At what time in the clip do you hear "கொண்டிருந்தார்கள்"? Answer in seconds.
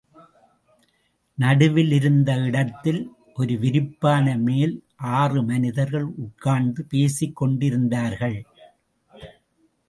7.35-8.37